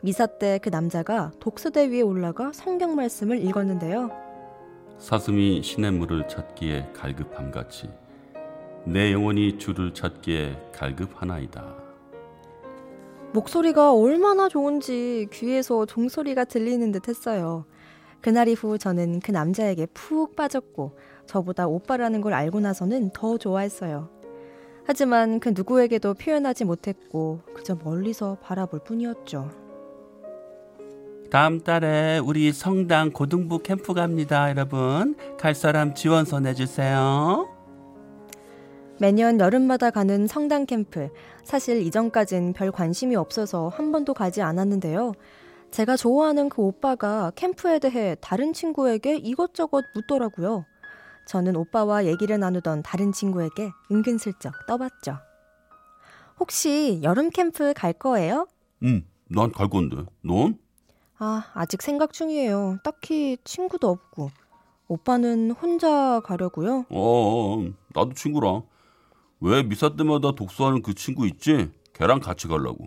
미사 0.00 0.26
때 0.26 0.58
그 0.62 0.68
남자가 0.68 1.32
독서대 1.40 1.90
위에 1.90 2.00
올라가 2.00 2.52
성경 2.54 2.94
말씀을 2.94 3.42
읽었는데요. 3.44 4.10
사슴이 4.98 5.62
시냇물을 5.62 6.28
찾기에 6.28 6.90
갈급함같이 6.94 7.90
내 8.86 9.12
영혼이 9.12 9.58
주를 9.58 9.92
찾기에 9.92 10.70
갈급하나이다. 10.72 11.86
목소리가 13.32 13.92
얼마나 13.92 14.48
좋은지 14.48 15.26
귀에서 15.32 15.84
종소리가 15.84 16.44
들리는 16.44 16.92
듯 16.92 17.08
했어요. 17.08 17.66
그날 18.20 18.48
이후 18.48 18.78
저는 18.78 19.20
그 19.20 19.30
남자에게 19.30 19.86
푹 19.86 20.36
빠졌고 20.36 20.96
저보다 21.26 21.66
오빠라는 21.66 22.20
걸 22.20 22.32
알고 22.34 22.60
나서는 22.60 23.10
더 23.10 23.38
좋아했어요. 23.38 24.08
하지만 24.84 25.40
그 25.40 25.52
누구에게도 25.54 26.14
표현하지 26.14 26.64
못했고 26.64 27.40
그저 27.54 27.76
멀리서 27.82 28.38
바라볼 28.42 28.80
뿐이었죠. 28.80 29.50
다음 31.30 31.60
달에 31.60 32.18
우리 32.18 32.52
성당 32.52 33.10
고등부 33.10 33.58
캠프 33.58 33.94
갑니다, 33.94 34.48
여러분. 34.48 35.16
갈 35.38 35.54
사람 35.56 35.92
지원서 35.92 36.38
내주세요. 36.38 37.48
매년 39.00 39.40
여름마다 39.40 39.90
가는 39.90 40.26
성당 40.28 40.66
캠프. 40.66 41.08
사실 41.42 41.82
이전까진 41.82 42.52
별 42.52 42.70
관심이 42.70 43.16
없어서 43.16 43.68
한 43.68 43.92
번도 43.92 44.14
가지 44.14 44.40
않았는데요. 44.40 45.12
제가 45.76 45.94
좋아하는 45.94 46.48
그 46.48 46.62
오빠가 46.62 47.30
캠프에 47.34 47.78
대해 47.78 48.16
다른 48.22 48.54
친구에게 48.54 49.16
이것저것 49.16 49.84
묻더라고요. 49.94 50.64
저는 51.26 51.54
오빠와 51.54 52.06
얘기를 52.06 52.40
나누던 52.40 52.82
다른 52.82 53.12
친구에게 53.12 53.70
은근슬쩍 53.92 54.54
떠봤죠. 54.66 55.18
혹시 56.40 57.00
여름 57.02 57.28
캠프 57.28 57.74
갈 57.74 57.92
거예요? 57.92 58.46
응, 58.84 59.04
난 59.28 59.52
갈 59.52 59.68
건데. 59.68 59.98
넌? 60.22 60.56
아, 61.18 61.44
아직 61.52 61.82
생각 61.82 62.14
중이에요. 62.14 62.78
딱히 62.82 63.36
친구도 63.44 63.86
없고. 63.90 64.30
오빠는 64.88 65.50
혼자 65.50 66.20
가려고요? 66.20 66.86
어, 66.88 67.64
나도 67.94 68.14
친구랑. 68.14 68.62
왜 69.40 69.62
미사 69.62 69.94
때마다 69.94 70.32
독서하는 70.32 70.80
그 70.80 70.94
친구 70.94 71.26
있지? 71.26 71.70
걔랑 71.92 72.20
같이 72.20 72.48
가려고. 72.48 72.86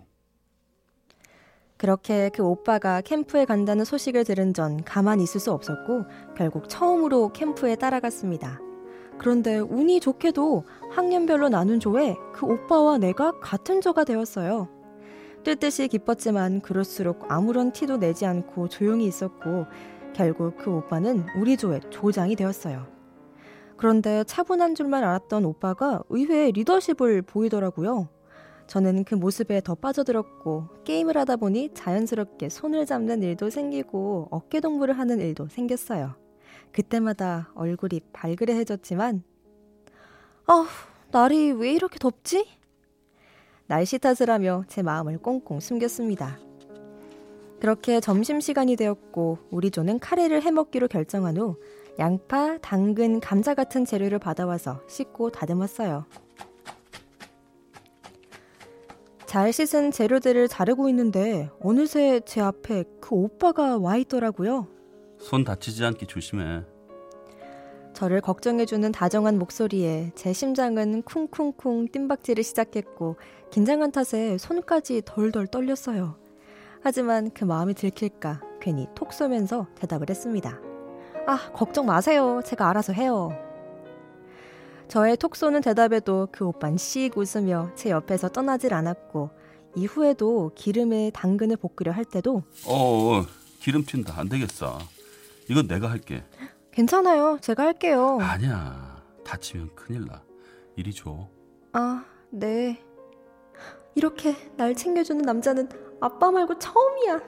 그렇게 1.80 2.28
그 2.28 2.42
오빠가 2.42 3.00
캠프에 3.00 3.46
간다는 3.46 3.86
소식을 3.86 4.24
들은 4.24 4.52
전 4.52 4.84
가만히 4.84 5.22
있을 5.22 5.40
수 5.40 5.50
없었고 5.50 6.04
결국 6.36 6.68
처음으로 6.68 7.32
캠프에 7.32 7.74
따라갔습니다. 7.74 8.60
그런데 9.16 9.56
운이 9.56 10.00
좋게도 10.00 10.64
학년별로 10.90 11.48
나눈 11.48 11.80
조에 11.80 12.16
그 12.34 12.44
오빠와 12.44 12.98
내가 12.98 13.32
같은 13.40 13.80
조가 13.80 14.04
되었어요. 14.04 14.68
뜰 15.42 15.56
듯이 15.56 15.88
기뻤지만 15.88 16.60
그럴수록 16.60 17.32
아무런 17.32 17.72
티도 17.72 17.96
내지 17.96 18.26
않고 18.26 18.68
조용히 18.68 19.06
있었고 19.06 19.64
결국 20.12 20.58
그 20.58 20.70
오빠는 20.70 21.28
우리 21.34 21.56
조의 21.56 21.80
조장이 21.88 22.36
되었어요. 22.36 22.88
그런데 23.78 24.22
차분한 24.24 24.74
줄만 24.74 25.02
알았던 25.02 25.46
오빠가 25.46 26.02
의외의 26.10 26.52
리더십을 26.52 27.22
보이더라고요. 27.22 28.10
저는 28.70 29.02
그 29.02 29.16
모습에 29.16 29.60
더 29.62 29.74
빠져들었고 29.74 30.68
게임을 30.84 31.16
하다 31.16 31.38
보니 31.38 31.70
자연스럽게 31.74 32.50
손을 32.50 32.86
잡는 32.86 33.20
일도 33.20 33.50
생기고 33.50 34.28
어깨 34.30 34.60
동무를 34.60 34.96
하는 34.96 35.18
일도 35.18 35.48
생겼어요. 35.48 36.14
그때마다 36.70 37.50
얼굴이 37.56 38.00
발그레해졌지만 38.12 39.24
아, 40.46 40.68
날이 41.10 41.50
왜 41.50 41.72
이렇게 41.72 41.98
덥지? 41.98 42.46
날씨 43.66 43.98
탓을 43.98 44.30
하며 44.30 44.62
제 44.68 44.82
마음을 44.82 45.18
꽁꽁 45.18 45.58
숨겼습니다. 45.58 46.38
그렇게 47.58 47.98
점심시간이 47.98 48.76
되었고 48.76 49.38
우리 49.50 49.72
조는 49.72 49.98
카레를 49.98 50.42
해먹기로 50.42 50.86
결정한 50.86 51.38
후 51.38 51.56
양파, 51.98 52.56
당근, 52.58 53.18
감자 53.18 53.54
같은 53.56 53.84
재료를 53.84 54.20
받아와서 54.20 54.80
씻고 54.86 55.30
다듬었어요. 55.30 56.06
잘 59.30 59.52
씻은 59.52 59.92
재료들을 59.92 60.48
자르고 60.48 60.88
있는데 60.88 61.48
어느새 61.60 62.20
제 62.24 62.40
앞에 62.40 62.82
그 63.00 63.14
오빠가 63.14 63.78
와 63.78 63.96
있더라고요. 63.96 64.66
손 65.20 65.44
다치지 65.44 65.84
않게 65.84 66.06
조심해. 66.06 66.64
저를 67.92 68.22
걱정해주는 68.22 68.90
다정한 68.90 69.38
목소리에 69.38 70.10
제 70.16 70.32
심장은 70.32 71.02
쿵쿵쿵 71.02 71.86
뜀박질을 71.92 72.42
시작했고 72.42 73.18
긴장한 73.52 73.92
탓에 73.92 74.36
손까지 74.36 75.02
덜덜 75.04 75.46
떨렸어요. 75.46 76.16
하지만 76.82 77.30
그 77.30 77.44
마음이 77.44 77.74
들킬까 77.74 78.40
괜히 78.60 78.88
톡 78.96 79.12
쏘면서 79.12 79.68
대답을 79.76 80.10
했습니다. 80.10 80.58
아, 81.28 81.52
걱정 81.52 81.86
마세요. 81.86 82.40
제가 82.44 82.68
알아서 82.68 82.92
해요. 82.92 83.30
저의 84.90 85.16
톡 85.16 85.36
쏘는 85.36 85.60
대답에도 85.60 86.26
그 86.32 86.44
오빤 86.44 86.76
씩 86.76 87.16
웃으며 87.16 87.70
제 87.76 87.90
옆에서 87.90 88.28
떠나질 88.28 88.74
않았고 88.74 89.30
이후에도 89.76 90.50
기름에 90.56 91.12
당근을 91.14 91.56
볶으려 91.58 91.92
할 91.92 92.04
때도 92.04 92.42
어, 92.66 92.74
어 93.20 93.26
기름 93.60 93.84
튄다. 93.84 94.18
안 94.18 94.28
되겠어. 94.28 94.80
이건 95.48 95.68
내가 95.68 95.88
할게. 95.88 96.24
괜찮아요. 96.72 97.38
제가 97.40 97.62
할게요. 97.62 98.18
아니야. 98.20 99.00
다치면 99.24 99.76
큰일 99.76 100.06
나. 100.06 100.24
이리 100.74 100.92
줘. 100.92 101.28
아, 101.72 102.04
네. 102.30 102.82
이렇게 103.94 104.34
날 104.56 104.74
챙겨주는 104.74 105.22
남자는 105.22 105.68
아빠 106.00 106.32
말고 106.32 106.58
처음이야. 106.58 107.20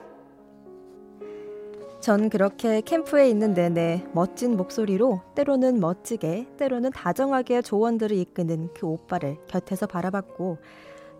전 2.03 2.29
그렇게 2.29 2.81
캠프에 2.81 3.29
있는 3.29 3.53
내내 3.53 4.05
멋진 4.13 4.57
목소리로 4.57 5.21
때로는 5.35 5.79
멋지게, 5.79 6.49
때로는 6.57 6.91
다정하게 6.91 7.61
조언들을 7.61 8.17
이끄는 8.17 8.73
그 8.73 8.85
오빠를 8.85 9.37
곁에서 9.47 9.87
바라봤고 9.87 10.57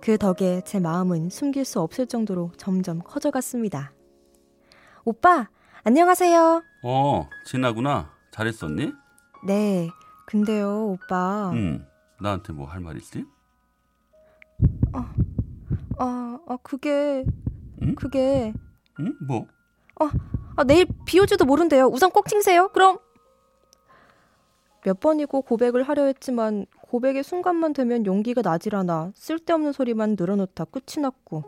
그 0.02 0.18
덕에 0.18 0.62
제 0.66 0.82
마음은 0.82 1.30
숨길 1.30 1.64
수 1.64 1.80
없을 1.80 2.06
정도로 2.06 2.52
점점 2.58 3.00
커져갔습니다. 3.02 3.94
오빠, 5.06 5.48
안녕하세요. 5.86 6.62
어, 6.84 7.30
진아구나. 7.46 8.12
잘했었니? 8.32 8.92
네. 9.48 9.90
근데요, 10.26 10.90
오빠. 10.90 11.52
응. 11.54 11.86
나한테 12.22 12.52
뭐 12.52 12.66
할 12.68 12.82
말 12.82 12.98
있지? 12.98 13.24
아, 14.92 15.14
아, 15.98 16.40
아, 16.46 16.58
그게, 16.62 17.24
응? 17.82 17.96
그게, 17.96 18.54
응? 19.00 19.16
뭐? 19.26 19.48
아, 20.00 20.10
아, 20.56 20.64
내일 20.64 20.86
비 21.06 21.20
올지도 21.20 21.46
모른대요. 21.46 21.88
우산 21.88 22.12
꼭 22.12 22.28
챙세요. 22.28 22.70
그럼. 22.74 23.00
몇 24.84 25.00
번이고 25.00 25.42
고백을 25.44 25.84
하려 25.84 26.04
했지만 26.06 26.66
고백의 26.82 27.24
순간만 27.24 27.74
되면 27.74 28.06
용기가 28.06 28.42
나질 28.42 28.76
않아 28.76 29.12
쓸데없는 29.16 29.72
소리만 29.72 30.18
늘어놓다 30.20 30.66
끝이 30.66 31.02
났고 31.02 31.46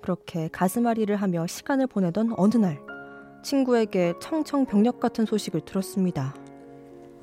그렇게 0.00 0.48
가슴앓이를 0.48 1.16
하며 1.16 1.46
시간을 1.48 1.88
보내던 1.88 2.34
어느 2.36 2.56
날 2.56 2.80
친구에게 3.42 4.14
청청병력 4.20 5.00
같은 5.00 5.26
소식을 5.26 5.62
들었습니다. 5.62 6.32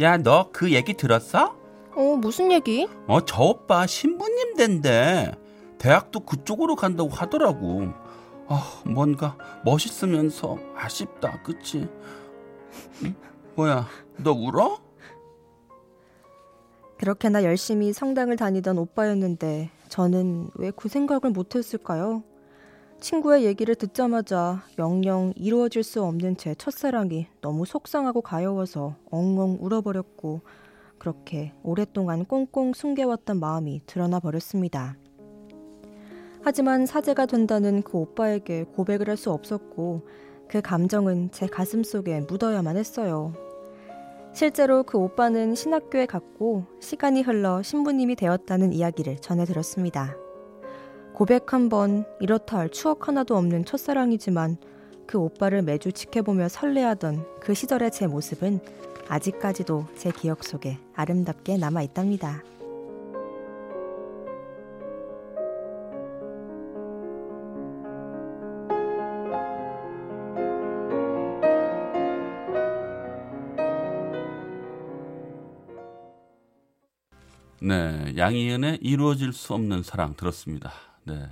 야, 0.01 0.17
너 0.17 0.49
그 0.51 0.73
얘기 0.73 0.93
들었어? 0.93 1.55
어, 1.95 2.01
무슨 2.17 2.51
얘기? 2.51 2.87
어, 3.07 3.21
저 3.25 3.41
오빠 3.43 3.87
신부님 3.87 4.55
된대. 4.57 5.31
대학도 5.77 6.19
그쪽으로 6.21 6.75
간다고 6.75 7.09
하더라고. 7.09 7.93
아, 8.49 8.81
뭔가 8.85 9.37
멋있으면서 9.65 10.57
아쉽다, 10.75 11.41
그치? 11.43 11.87
응? 13.03 13.15
뭐야, 13.55 13.87
너 14.23 14.31
울어? 14.31 14.79
그렇게나 16.97 17.43
열심히 17.43 17.93
성당을 17.93 18.37
다니던 18.37 18.77
오빠였는데 18.77 19.69
저는 19.89 20.49
왜 20.55 20.71
그 20.71 20.89
생각을 20.89 21.31
못했을까요? 21.31 22.23
친구의 22.99 23.45
얘기를 23.45 23.75
듣자마자 23.75 24.63
영영 24.79 25.33
이루어질 25.35 25.83
수 25.83 26.03
없는 26.03 26.37
제 26.37 26.55
첫사랑이 26.55 27.27
너무 27.41 27.65
속상하고 27.65 28.21
가여워서 28.21 28.95
엉엉 29.11 29.57
울어버렸고 29.61 30.41
그렇게 30.97 31.53
오랫동안 31.61 32.25
꽁꽁 32.25 32.73
숨겨왔던 32.73 33.39
마음이 33.39 33.81
드러나 33.85 34.19
버렸습니다. 34.19 34.95
하지만 36.49 36.85
사제가 36.85 37.25
된다는 37.25 37.81
그 37.81 37.97
오빠에게 37.97 38.63
고백을 38.73 39.09
할 39.09 39.17
수 39.17 39.31
없었고 39.31 40.07
그 40.47 40.61
감정은 40.61 41.27
제 41.33 41.45
가슴 41.45 41.83
속에 41.83 42.21
묻어야만 42.21 42.77
했어요. 42.77 43.33
실제로 44.31 44.83
그 44.83 44.97
오빠는 44.97 45.55
신학교에 45.55 46.05
갔고 46.05 46.63
시간이 46.79 47.23
흘러 47.23 47.61
신부님이 47.61 48.15
되었다는 48.15 48.71
이야기를 48.71 49.17
전해 49.17 49.43
들었습니다. 49.43 50.15
고백 51.13 51.51
한 51.51 51.67
번, 51.67 52.05
이렇다 52.21 52.59
할 52.59 52.69
추억 52.69 53.09
하나도 53.09 53.35
없는 53.35 53.65
첫사랑이지만 53.65 54.55
그 55.05 55.17
오빠를 55.17 55.63
매주 55.63 55.91
지켜보며 55.91 56.47
설레하던 56.47 57.25
그 57.41 57.53
시절의 57.55 57.91
제 57.91 58.07
모습은 58.07 58.61
아직까지도 59.09 59.83
제 59.97 60.11
기억 60.11 60.45
속에 60.45 60.77
아름답게 60.95 61.57
남아 61.57 61.81
있답니다. 61.81 62.41
네, 77.67 78.13
양희은의 78.15 78.79
이루어질 78.81 79.33
수 79.33 79.53
없는 79.53 79.83
사랑 79.83 80.15
들었습니다. 80.15 80.71
네, 81.03 81.27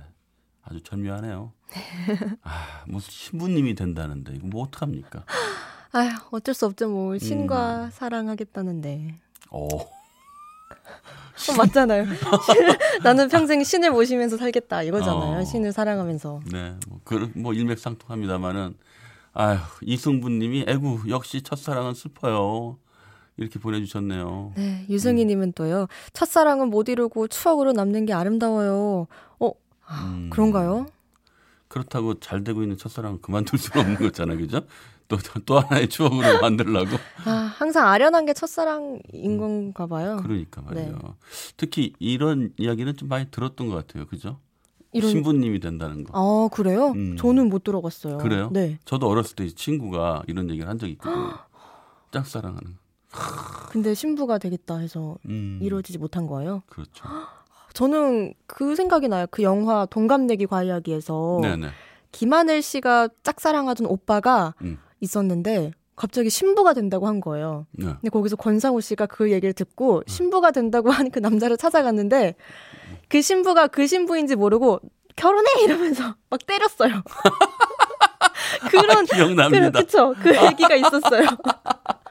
아주 0.62 0.82
절묘하네요. 0.82 1.50
아, 2.42 2.84
무슨 2.86 3.10
신부님이 3.10 3.74
된다는데 3.74 4.34
이거 4.34 4.46
뭐 4.46 4.64
어떡합니까? 4.64 5.24
아휴, 5.92 6.10
어쩔 6.32 6.54
수 6.54 6.66
없죠. 6.66 6.90
뭐 6.90 7.16
신과 7.16 7.88
사랑하겠다는데. 7.88 9.14
오, 9.50 9.78
어, 9.78 9.88
맞잖아요. 11.56 12.04
나는 13.02 13.30
평생 13.30 13.64
신을 13.64 13.90
모시면서 13.92 14.36
살겠다 14.36 14.82
이거잖아요. 14.82 15.40
어. 15.40 15.44
신을 15.44 15.72
사랑하면서. 15.72 16.40
네, 16.52 16.74
뭐, 16.86 17.00
그, 17.04 17.32
뭐 17.34 17.54
일맥상통합니다만은 17.54 18.76
아휴 19.32 19.58
이승부님이 19.80 20.66
애구 20.68 21.04
역시 21.08 21.40
첫사랑은 21.40 21.94
슬퍼요. 21.94 22.76
이렇게 23.36 23.58
보내주셨네요. 23.58 24.52
네, 24.56 24.86
유승희님은 24.88 25.52
또요. 25.52 25.88
첫사랑은 26.12 26.68
못 26.70 26.88
이루고 26.88 27.28
추억으로 27.28 27.72
남는 27.72 28.06
게 28.06 28.12
아름다워요. 28.12 29.06
어, 29.40 29.50
아, 29.86 30.14
음. 30.16 30.30
그런가요? 30.30 30.86
그렇다고 31.68 32.18
잘 32.20 32.44
되고 32.44 32.62
있는 32.62 32.76
첫사랑은 32.76 33.20
그만둘 33.20 33.58
수는 33.58 33.84
없는 33.84 33.98
거잖아요, 34.00 34.38
그죠? 34.38 34.60
또, 35.08 35.18
또 35.44 35.60
하나의 35.60 35.88
추억으로 35.88 36.22
만들라고. 36.40 36.96
아, 37.26 37.30
항상 37.30 37.88
아련한 37.88 38.24
게 38.26 38.32
첫사랑인 38.32 39.38
건가 39.38 39.86
봐요. 39.86 40.18
그러니까 40.22 40.62
말이에요. 40.62 40.92
네. 40.92 41.10
특히 41.56 41.92
이런 41.98 42.52
이야기는 42.56 42.96
좀 42.96 43.08
많이 43.08 43.30
들었던 43.30 43.68
것 43.68 43.74
같아요, 43.74 44.06
그죠? 44.06 44.38
이런 44.92 45.10
신부님이 45.10 45.60
된다는 45.60 46.04
거. 46.04 46.12
아 46.14 46.48
그래요? 46.48 46.92
음. 46.92 47.16
저는 47.18 47.50
못 47.50 47.64
들어봤어요. 47.64 48.16
그래요? 48.18 48.48
네. 48.52 48.78
저도 48.86 49.08
어렸을 49.08 49.36
때 49.36 49.46
친구가 49.46 50.22
이런 50.26 50.48
얘기를 50.48 50.68
한 50.68 50.78
적이 50.78 50.92
있거든요. 50.92 51.34
짝사랑하는. 52.12 52.78
근데 53.70 53.94
신부가 53.94 54.38
되겠다 54.38 54.78
해서 54.78 55.16
음, 55.28 55.58
이루어지지 55.62 55.98
못한 55.98 56.26
거예요. 56.26 56.62
그렇죠. 56.68 57.04
저는 57.74 58.32
그 58.46 58.74
생각이 58.74 59.08
나요. 59.08 59.26
그 59.30 59.42
영화 59.42 59.86
동갑내기 59.86 60.46
과이야기에서 60.46 61.40
네네. 61.42 61.68
김하늘 62.12 62.62
씨가 62.62 63.10
짝사랑하던 63.22 63.86
오빠가 63.86 64.54
음. 64.62 64.78
있었는데 65.00 65.72
갑자기 65.94 66.30
신부가 66.30 66.74
된다고 66.74 67.06
한 67.06 67.20
거예요. 67.20 67.66
네. 67.72 67.86
근데 67.86 68.08
거기서 68.10 68.36
권상우 68.36 68.80
씨가 68.80 69.06
그 69.06 69.30
얘기를 69.32 69.52
듣고 69.52 70.02
신부가 70.06 70.50
된다고 70.50 70.90
하는 70.90 71.10
그 71.10 71.18
남자를 71.18 71.56
찾아갔는데 71.56 72.36
그 73.08 73.22
신부가 73.22 73.66
그 73.66 73.86
신부인지 73.86 74.36
모르고 74.36 74.80
결혼해 75.16 75.64
이러면서 75.64 76.14
막 76.30 76.40
때렸어요. 76.46 77.02
그런 78.70 79.04
기억납니다. 79.06 79.70
그, 79.70 79.84
그쵸 79.84 80.14
그 80.22 80.34
얘기가 80.34 80.74
있었어요. 80.76 81.26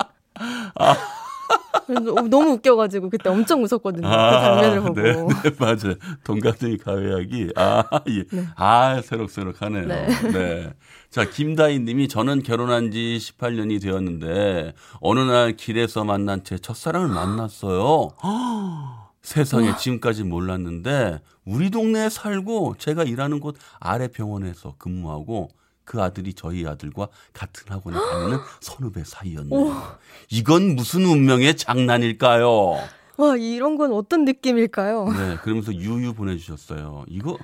그래서 1.85 2.13
너무 2.29 2.51
웃겨가지고 2.53 3.09
그때 3.09 3.29
엄청 3.29 3.63
웃었거든요. 3.63 4.07
그 4.07 4.13
장면을 4.13 4.81
보고. 4.81 5.01
네, 5.01 5.13
네, 5.13 5.51
맞아요. 5.59 5.95
동갑내기 6.23 6.77
가요약이 6.79 7.51
아, 7.55 7.83
예. 8.09 8.23
네. 8.31 8.47
아, 8.55 9.01
새록새록하네요. 9.01 9.85
네. 9.87 10.07
네. 10.31 10.73
자, 11.09 11.29
김다희 11.29 11.79
님이 11.79 12.07
저는 12.07 12.43
결혼한 12.43 12.91
지 12.91 13.17
18년이 13.19 13.81
되었는데 13.81 14.73
어느 14.99 15.19
날 15.19 15.55
길에서 15.55 16.03
만난 16.03 16.43
제 16.43 16.57
첫사랑을 16.57 17.07
만났어요. 17.07 18.09
세상에 19.21 19.75
지금까지 19.77 20.23
몰랐는데 20.23 21.19
우리 21.45 21.69
동네에 21.71 22.09
살고 22.09 22.75
제가 22.77 23.03
일하는 23.03 23.39
곳 23.39 23.55
아래 23.79 24.07
병원에서 24.07 24.75
근무하고 24.77 25.49
그 25.85 26.01
아들이 26.01 26.33
저희 26.33 26.67
아들과 26.67 27.07
같은 27.31 27.71
학원에 27.71 27.97
다니는 27.97 28.39
선후배 28.59 29.03
사이였네요. 29.05 29.97
이건 30.31 30.75
무슨 30.75 31.05
운명의 31.05 31.55
장난일까요? 31.55 32.73
와 33.17 33.37
이런 33.37 33.77
건 33.77 33.93
어떤 33.93 34.25
느낌일까요? 34.25 35.05
네, 35.05 35.37
그러면서 35.41 35.73
유유 35.73 36.13
보내주셨어요. 36.15 37.05
이거 37.07 37.37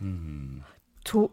음, 0.00 0.62
조, 1.04 1.28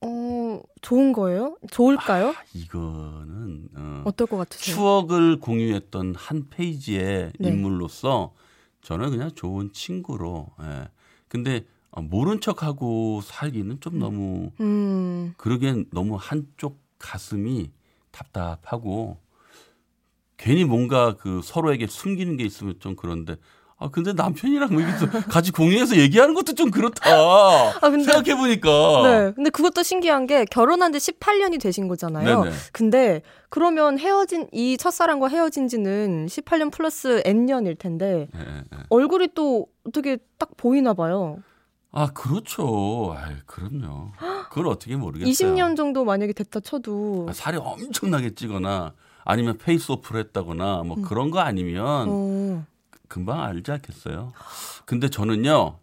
어, 0.00 0.60
좋은 0.80 1.12
거예요? 1.12 1.56
좋을까요? 1.70 2.34
이거는 2.54 3.68
어, 3.76 4.02
어떨 4.06 4.26
것 4.26 4.36
같으세요? 4.38 4.74
추억을 4.74 5.38
공유했던 5.38 6.14
한 6.16 6.48
페이지의 6.50 7.32
네. 7.38 7.48
인물로서 7.48 8.34
저는 8.80 9.10
그냥 9.10 9.30
좋은 9.32 9.72
친구로. 9.72 10.48
예. 10.62 10.88
근데 11.28 11.58
어, 11.58 11.71
모른 12.00 12.40
척하고 12.40 13.20
살기는 13.22 13.80
좀 13.80 13.98
너무 13.98 14.50
음, 14.60 15.34
그러기엔 15.36 15.86
너무 15.92 16.16
한쪽 16.18 16.80
가슴이 16.98 17.70
답답하고 18.10 19.18
괜히 20.36 20.64
뭔가 20.64 21.14
그 21.16 21.40
서로에게 21.44 21.86
숨기는 21.86 22.36
게 22.36 22.44
있으면 22.44 22.74
좀 22.80 22.96
그런데 22.96 23.36
아 23.76 23.88
근데 23.90 24.12
남편이랑 24.12 24.72
뭐 24.72 24.80
같이 25.28 25.50
공유해서 25.50 25.96
얘기하는 25.96 26.34
것도 26.34 26.54
좀 26.54 26.70
그렇다. 26.70 27.10
아, 27.82 27.90
근데- 27.90 28.04
생각해 28.04 28.36
보니까. 28.36 29.02
네. 29.02 29.32
근데 29.34 29.50
그것도 29.50 29.82
신기한 29.82 30.26
게 30.28 30.44
결혼한 30.44 30.92
지 30.92 30.98
18년이 30.98 31.60
되신 31.60 31.88
거잖아요. 31.88 32.44
네네. 32.44 32.56
근데 32.72 33.22
그러면 33.48 33.98
헤어진 33.98 34.46
이 34.52 34.76
첫사랑과 34.76 35.26
헤어진 35.28 35.66
지는 35.66 36.26
18년 36.26 36.70
플러스 36.70 37.22
N년일 37.24 37.74
텐데 37.74 38.28
예, 38.34 38.38
예, 38.40 38.56
예. 38.72 38.78
얼굴이 38.88 39.30
또 39.34 39.66
어떻게 39.84 40.18
딱 40.38 40.56
보이나 40.56 40.94
봐요. 40.94 41.38
아 41.92 42.08
그렇죠. 42.12 43.14
아 43.16 43.28
그럼요. 43.46 44.12
그걸 44.48 44.66
어떻게 44.68 44.96
모르겠어요. 44.96 45.30
20년 45.54 45.76
정도 45.76 46.04
만약에 46.04 46.32
됐다 46.32 46.60
쳐도 46.60 47.26
아, 47.28 47.32
살이 47.32 47.58
엄청나게 47.58 48.34
찌거나 48.34 48.94
아니면 49.24 49.58
페이스오프를 49.58 50.24
했다거나 50.24 50.82
뭐 50.84 50.96
음. 50.96 51.02
그런 51.02 51.30
거 51.30 51.40
아니면 51.40 52.06
어, 52.10 52.64
금방 53.08 53.42
알지 53.42 53.70
않겠어요. 53.70 54.32
근데 54.86 55.08
저는요. 55.08 55.78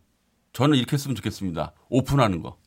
저는 0.54 0.78
이렇게 0.78 0.94
했으면 0.94 1.16
좋겠습니다. 1.16 1.74
오픈하는 1.90 2.42
거. 2.42 2.58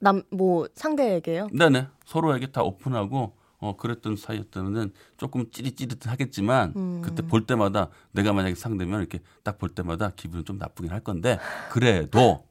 남 0.00 0.22
뭐 0.30 0.68
상대에게요? 0.74 1.48
네네. 1.52 1.88
서로에게 2.06 2.50
다 2.52 2.62
오픈하고 2.62 3.34
어 3.60 3.76
그랬던 3.76 4.16
사이였다면 4.16 4.92
조금 5.16 5.50
찌릿찌릿하겠지만 5.50 6.74
음. 6.76 7.02
그때 7.04 7.22
볼 7.26 7.44
때마다 7.46 7.88
내가 8.12 8.32
만약에 8.32 8.54
상대면 8.54 9.00
이렇게 9.00 9.20
딱 9.42 9.58
볼 9.58 9.70
때마다 9.70 10.10
기분은 10.10 10.44
좀 10.44 10.58
나쁘긴 10.58 10.92
할 10.92 11.00
건데 11.00 11.38
그래도 11.70 12.46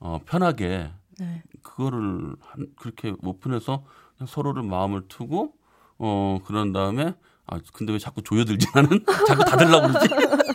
어 0.00 0.18
편하게 0.26 0.90
네. 1.18 1.42
그거를 1.62 2.34
한, 2.40 2.66
그렇게 2.76 3.14
오픈해서 3.22 3.84
서로를 4.26 4.62
마음을 4.64 5.04
트고 5.08 5.52
어 5.98 6.40
그런 6.44 6.72
다음에 6.72 7.14
아 7.46 7.60
근데 7.72 7.92
왜 7.92 7.98
자꾸 7.98 8.22
조여들지 8.22 8.66
나는 8.74 9.04
자꾸 9.28 9.44
닫으려고 9.44 9.88
그러지 9.88 10.08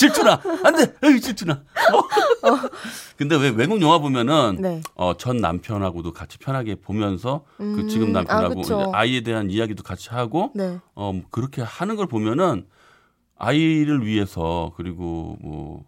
질투나 0.00 0.40
안돼 0.64 0.94
에이 1.02 1.20
질투나 1.20 1.52
어. 1.52 2.68
근데 3.18 3.36
왜 3.36 3.50
외국 3.50 3.82
영화 3.82 3.98
보면은 3.98 4.56
네. 4.58 4.80
어, 4.94 5.14
전 5.18 5.36
남편하고도 5.36 6.14
같이 6.14 6.38
편하게 6.38 6.74
보면서 6.74 7.44
그 7.58 7.64
음, 7.64 7.88
지금 7.88 8.08
아, 8.16 8.22
남편하고. 8.22 8.60
이제 8.60 8.74
아이에 8.92 9.20
대한 9.20 9.50
이야기도 9.50 9.82
같이 9.82 10.08
하고 10.08 10.52
네. 10.54 10.78
어, 10.94 11.12
뭐 11.12 11.22
그렇게 11.30 11.60
하는 11.60 11.96
걸 11.96 12.06
보면은 12.06 12.66
아이를 13.36 14.06
위해서 14.06 14.72
그리고 14.76 15.36
뭐 15.42 15.84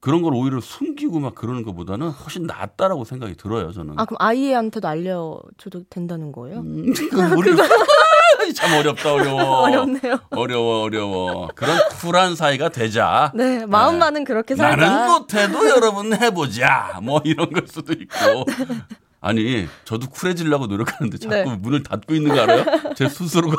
그런 0.00 0.20
걸 0.20 0.34
오히려 0.34 0.60
숨기고 0.60 1.18
막 1.20 1.34
그러는 1.34 1.62
것보다는 1.62 2.10
훨씬 2.10 2.46
낫다라고 2.46 3.04
생각이 3.04 3.36
들어요 3.36 3.72
저는. 3.72 3.94
아 3.96 4.04
그럼 4.04 4.18
아이한테도 4.20 4.86
알려줘도 4.86 5.84
된다는 5.88 6.30
거예요? 6.30 6.58
음, 6.60 6.92
그건 6.92 7.34
모르... 7.34 7.56
참 8.54 8.72
어렵다 8.78 9.12
어려워. 9.12 9.42
어렵네요. 9.66 10.18
어려워 10.30 10.82
어려워. 10.82 11.48
그런 11.54 11.78
쿨한 12.00 12.36
사이가 12.36 12.70
되자. 12.70 13.32
네, 13.34 13.66
마음만은 13.66 14.24
그렇게 14.24 14.56
살자. 14.56 14.76
나는 14.76 15.12
못해도 15.12 15.68
여러분 15.68 16.12
해보자. 16.14 17.00
뭐 17.02 17.20
이런 17.24 17.50
걸 17.50 17.66
수도 17.68 17.92
있고. 17.92 18.44
아니, 19.20 19.66
저도 19.84 20.08
쿨해지려고 20.08 20.66
노력하는데 20.66 21.18
자꾸 21.18 21.34
네. 21.34 21.44
문을 21.56 21.82
닫고 21.82 22.14
있는 22.14 22.34
거 22.34 22.42
알아요? 22.42 22.64
제 22.94 23.08
스스로가. 23.08 23.56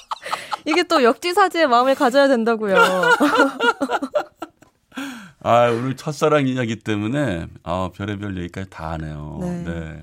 이게 0.64 0.82
또 0.82 1.02
역지사지의 1.04 1.68
마음을 1.68 1.94
가져야 1.94 2.26
된다고요. 2.26 2.74
아, 5.42 5.68
오늘 5.70 5.94
첫사랑 5.94 6.48
이야기 6.48 6.74
때문에 6.76 7.46
아, 7.62 7.90
별의별 7.94 8.36
얘기까지 8.38 8.68
다 8.68 8.90
하네요. 8.92 9.38
네. 9.40 9.64
네. 9.64 10.02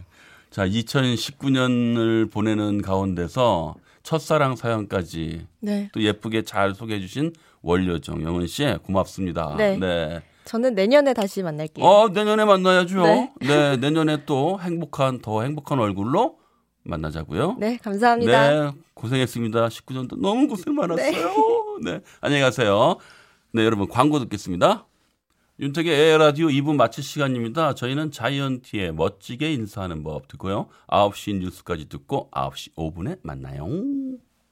자, 0.49 0.65
2019년을 0.67 2.31
보내는 2.31 2.81
가운데서 2.81 3.75
첫사랑 4.03 4.55
사연까지 4.55 5.47
네. 5.61 5.89
또 5.93 6.01
예쁘게 6.01 6.43
잘 6.43 6.75
소개해 6.75 6.99
주신 6.99 7.33
원료정 7.61 8.21
영은 8.21 8.47
씨 8.47 8.65
고맙습니다. 8.83 9.55
네. 9.57 9.77
네. 9.77 10.21
저는 10.45 10.75
내년에 10.75 11.13
다시 11.13 11.41
만날게요. 11.41 11.85
어, 11.85 12.09
내년에 12.09 12.43
만나야죠. 12.43 13.01
네. 13.03 13.31
네. 13.39 13.77
내년에 13.77 14.25
또 14.25 14.59
행복한, 14.59 15.19
더 15.21 15.41
행복한 15.41 15.79
얼굴로 15.79 16.37
만나자고요. 16.83 17.55
네, 17.59 17.77
감사합니다. 17.77 18.49
네, 18.65 18.71
고생했습니다. 18.93 19.67
19년도 19.69 20.19
너무 20.19 20.49
고생 20.49 20.75
많았어요. 20.75 21.79
네. 21.83 22.01
안녕히 22.19 22.41
가세요. 22.43 22.97
네, 23.53 23.63
여러분 23.63 23.87
광고 23.87 24.19
듣겠습니다. 24.19 24.85
윤택의 25.59 25.93
에어라디오 25.93 26.47
2부 26.47 26.75
마칠 26.75 27.03
시간입니다. 27.03 27.75
저희는 27.75 28.09
자이언티의 28.09 28.93
멋지게 28.95 29.53
인사하는 29.53 30.01
법 30.01 30.27
듣고요. 30.27 30.67
9시 30.87 31.37
뉴스까지 31.37 31.89
듣고 31.89 32.31
9시 32.31 32.73
5분에 32.73 33.19
만나요. 33.21 33.67